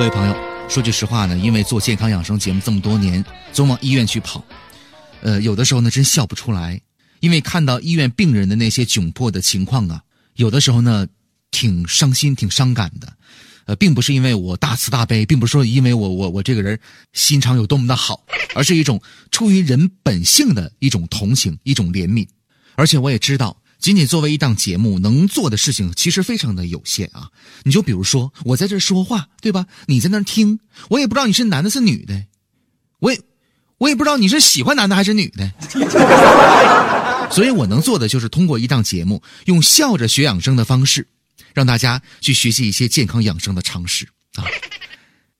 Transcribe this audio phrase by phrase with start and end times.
[0.00, 0.34] 各位朋友，
[0.66, 4.42] 说句实话呢，因为做健康养生节目这么多年，总往医院去跑，
[5.20, 6.80] 呃，有的时候呢真笑不出来，
[7.20, 10.02] 因为看到医院病人的那些窘迫的情况啊，
[10.36, 11.06] 有的时候呢
[11.50, 13.12] 挺伤心、挺伤感的。
[13.66, 16.80] 呃，并不是因为我大慈大悲，并不是说因为我我我这个人
[17.12, 18.24] 心肠有多么的好，
[18.54, 22.26] 而是一种出于人本性的一种同情、一种怜悯。
[22.74, 27.30] 而且我也知道，仅仅作为一档节目，能做的事情其实非常的有限啊。
[27.64, 29.66] 你就比如说，我在这说话，对吧？
[29.86, 30.60] 你在那听，
[30.90, 32.26] 我也不知道你是男的是女的，
[33.00, 33.20] 我也
[33.78, 35.50] 我也不知道你是喜欢男的还是女的。
[37.32, 41.06] 所以我能做的就是通过一档节目，用笑着学养生的方式。
[41.52, 44.06] 让大家去学习一些健康养生的常识
[44.36, 44.44] 啊！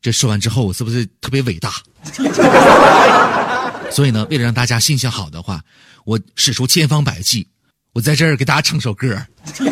[0.03, 1.73] 这说完之后，我是不是特别伟大？
[3.93, 5.63] 所以呢，为了让大家心情好的话，
[6.05, 7.47] 我使出千方百计，
[7.93, 9.21] 我在这儿给大家唱首歌。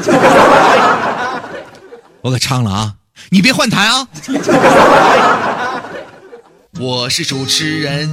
[2.20, 2.94] 我可唱了啊！
[3.30, 4.08] 你别换台啊！
[6.80, 8.10] 我是主持人，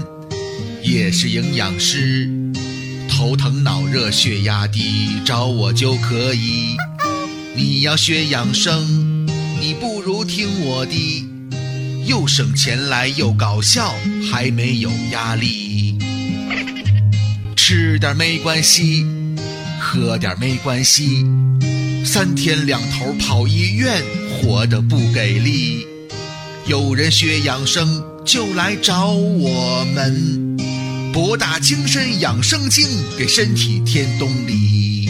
[0.84, 2.30] 也是营养师，
[3.10, 6.78] 头疼脑热血压低，找我就可以。
[7.56, 9.26] 你要学养生，
[9.60, 11.28] 你不如听我的，
[12.06, 13.96] 又省钱来又搞笑，
[14.32, 15.98] 还没有压力。
[17.56, 19.04] 吃点没关系，
[19.86, 21.24] 喝点没关系，
[22.04, 25.86] 三天两头跑医院，活得不给力。
[26.66, 30.58] 有人学养生，就来找我们，
[31.14, 35.08] 博大精深养生经，给身体添动力。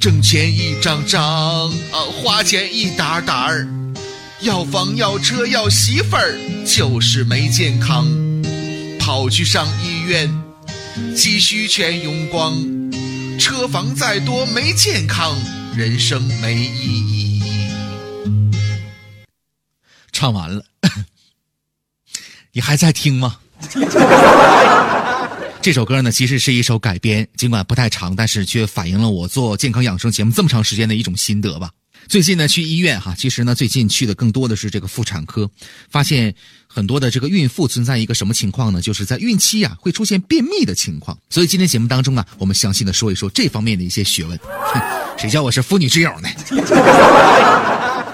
[0.00, 3.68] 挣钱一张张，啊，花钱一沓沓儿，
[4.40, 8.08] 要房要车要媳妇儿，就是没健康，
[8.98, 10.28] 跑去上医院，
[11.14, 12.56] 积蓄全用光，
[13.52, 15.36] 车房再多没健康，
[15.76, 17.42] 人生没意义。
[20.10, 20.64] 唱完了，
[22.52, 23.36] 你还在听吗？
[25.60, 31.70] 这首歌呢，其实是一首改编，尽管不太长，但是却反映了我做健康养生节目这么长时间的一种心得吧。
[32.08, 35.50] 最近呢，去医院哈，其实呢，最近去的更多的是这个妇产科，
[35.90, 36.34] 发现
[36.66, 38.82] 很多的这个孕妇存在一个什么情况呢？
[38.82, 41.16] 就是在孕期呀会出现便秘的情况。
[41.30, 44.38] 所以今天节目当中啊，我们详细的说一说这方面的一些学问。
[45.16, 46.28] 谁叫我是妇女之友呢？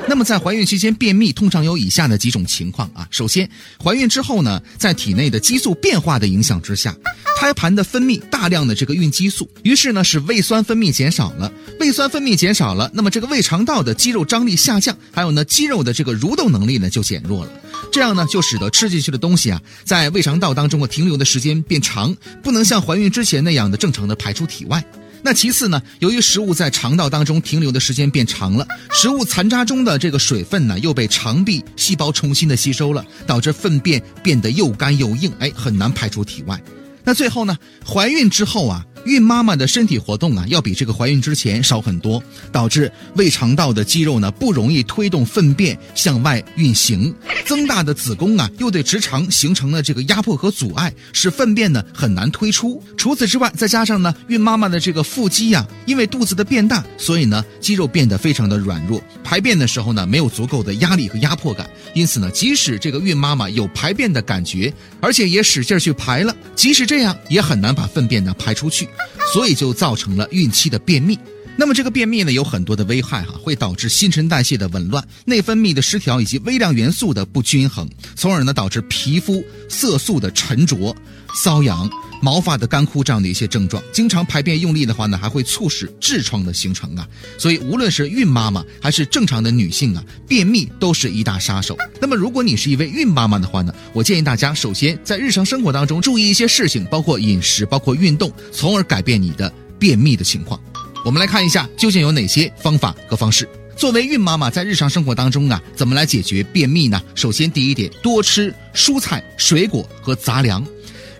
[0.08, 3.06] 那么在怀孕期间便秘，通常有以下的几种情况啊。
[3.10, 3.48] 首先，
[3.82, 6.96] 怀孕之后呢，在体内的激素变化的影响之下，
[7.38, 11.52] 胎盘的分泌大量的这个孕激素，于是呢，使胃酸分泌减少了。
[11.78, 17.52] 胃酸分泌减少了，那么这个胃肠道的肌肉张力下降，还有呢，肌肉的这个蠕动能力呢就减弱了。
[17.92, 24.82] 这样呢，就使得吃进去的东西啊，在胃肠道当中停留的时间变长，不能像怀孕之前那样的正常的排出体外。
[25.22, 36.60] 那其次呢，由于食物在肠道当中停留的时间变长了，食物残渣中的这个水分呢又被肠壁细胞重新的吸收了，导致粪便变得又干又硬，哎，很难排出体外。
[37.04, 37.56] 那最后呢，
[37.86, 38.84] 怀孕之后啊。
[39.08, 47.14] 孕妈妈的身体活动啊，要比这个怀孕之前少很多，导致胃肠道的肌肉呢不容易推动粪便向外运行，
[47.46, 52.82] 增大的子宫啊又对直肠形成了这个压迫和阻碍，使粪便呢很难推出。
[52.96, 68.88] 除此之外，再加上呢孕妈妈的这个腹肌呀，因为肚子的变大，所以呢肌肉变得非常的软弱，排便的时候呢没有足够的压力和压迫感，因此呢即使这个孕妈妈有排便的感觉，而且也使劲去排了，即使这样也很难把粪便呢排出去。
[69.32, 71.18] 所以就造成了孕期的便秘。
[71.56, 80.96] 那么这个便秘呢，有很多的危害哈，会导致新陈代谢的紊乱、内分泌的失调以及微量元素的不均衡，从而呢导致皮肤色素的沉着、
[81.44, 81.90] 瘙痒、
[82.20, 83.82] 毛发的干枯这样的一些症状。
[83.92, 87.06] 经常排便用力的话呢，还会促使痔疮的形成啊。
[87.38, 91.76] 所以无论是孕妈妈还是正常的女性啊，便秘都是一大杀手。
[92.00, 100.60] 那么如果你是一位孕妈妈的话呢，我建议大家首先在日常生活当中注意一些事情，包括饮食、包括运动，从而改变你的便秘的情况。
[101.04, 103.48] 我们来看一下究竟有哪些方法和方式。
[103.76, 107.00] 作为孕妈妈，在日常生活当中啊，怎么来解决便秘呢？
[107.14, 110.66] 首先，第一点，多吃蔬菜、水果和杂粮。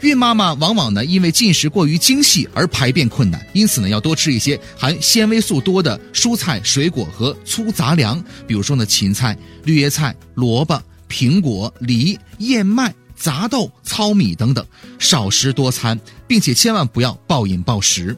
[0.01, 14.65] 孕妈妈往往呢，因为进食过于精细而排便困难，因此呢，要多吃一些含纤维素多的蔬菜、水果和粗杂粮，比如说呢，芹菜、绿叶菜、萝卜、苹果、梨、燕麦、杂豆、糙米等等，
[15.01, 15.99] 少食多餐，
[16.29, 18.17] 并且千万不要暴饮暴食。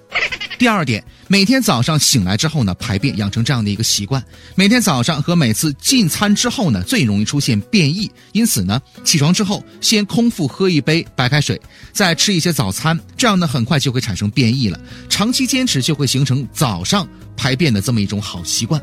[0.60, 4.22] 第二点，每天早上醒来之后呢，排便养成这样的一个习惯。
[4.54, 11.58] 每天早上和每次进餐之后呢，最容易出现便意，因此呢，起床之后先空腹喝一杯白开水，
[11.94, 14.78] 再吃一些早餐，这样呢，很快就会产生便意了。
[15.08, 18.78] 长期坚持就会形成早上排便的这么一种好习惯。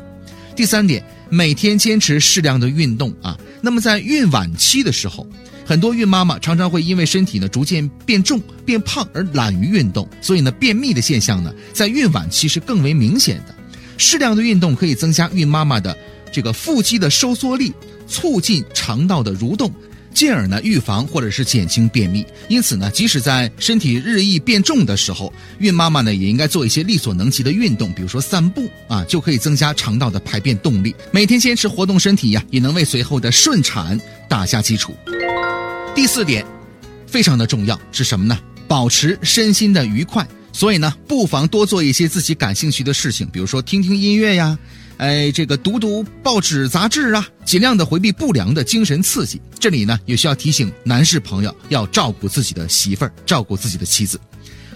[0.58, 1.00] 第三点，
[1.30, 3.38] 每天坚持适量的运动啊。
[3.62, 5.24] 那么在孕晚期的时候，
[5.64, 13.54] 很多孕妈妈常常会因为身体呢逐渐变重、变胖而懒于运动，所以呢便秘的现象呢在孕晚期是更为明显的。
[13.98, 15.96] 适量的运动可以增加孕妈妈的
[16.32, 17.72] 这个腹肌的收缩力，
[18.08, 19.72] 促进肠道的蠕动。
[20.18, 22.26] 进而呢，预防或者是减轻便秘。
[22.48, 30.92] 因此呢，即使在身体日益变重的时候，孕妈妈呢也应该做一些力所能及的运动，比如说散步啊，就可以增加肠道的排便动力。
[31.12, 33.96] 每天坚持活动身体呀，也能为随后的顺产
[34.28, 34.92] 打下基础。
[35.94, 36.44] 第四点，
[37.06, 38.36] 非常的重要是什么呢？
[38.66, 40.26] 保持身心的愉快。
[40.52, 44.58] 所以呢，不妨多做一些自己感兴趣的事情，比如说听听音乐呀。
[44.96, 49.40] 哎，这个读读报纸杂志啊，尽量的回避不良的精神刺激。
[49.58, 54.20] 这里呢，也需要提醒男士朋友要照顾自己的媳妇儿，照顾自己的妻子。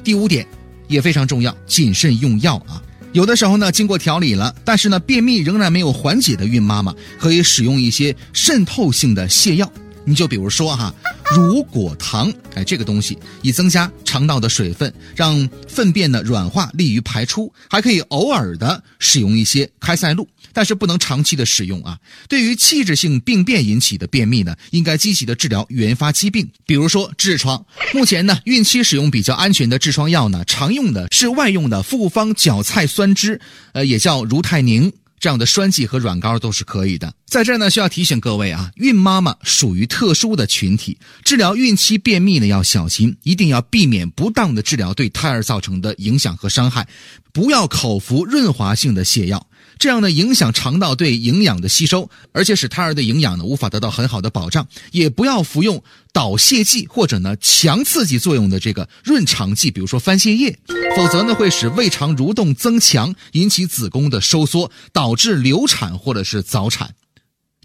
[0.02, 0.46] 第五点
[0.88, 2.82] 也非常重要，谨慎用药啊。
[3.12, 9.70] 有的时候呢，经过调理了，但是呢，便秘仍然没有缓解的孕妈妈，可以使用一些渗透性的泻药。
[10.06, 10.94] 你就比如说哈。
[11.34, 17.50] 乳果糖，哎，这个东西以增加肠道的水分，让粪便呢软化，利于排出。
[17.70, 21.98] 还可以偶尔的使用一些开塞露，但是不能长期的使用啊。
[22.28, 27.64] 对于器质性病变引起的便秘呢，应该积极的治疗原发疾病，比如说痔疮。
[27.94, 33.40] 目前呢，孕期使用比较安全的痔疮药呢，常用的是外用的复方角菜酸酯，
[33.72, 34.92] 呃，也叫如泰宁。
[35.22, 37.14] 这样的栓剂和软膏都是可以的。
[37.26, 46.88] 在这儿呢，需要提醒各位啊，孕妈妈属于特殊的群体，治疗孕期便秘呢要小心，一定要避免不当的治疗对胎儿造成的影响和伤害，
[47.32, 49.46] 不要口服润滑性的泻药。
[49.78, 54.66] 这样呢，影响肠道对营养的吸收，而且使胎儿的营养呢无法得到很好的保障。
[54.90, 55.82] 也不要服用
[56.12, 60.58] 导泻剂或者呢强刺激作用的这个润肠剂，比如说番泻叶，
[60.96, 66.94] 否则呢会使胃肠蠕动增强，引起子宫的收缩，导致流产或者是早产。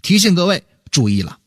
[0.02, 1.38] 提醒各位注意了。